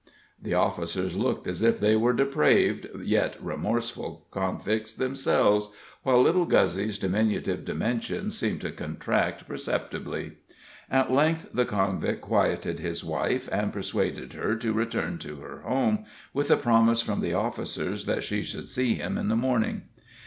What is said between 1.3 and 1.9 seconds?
as if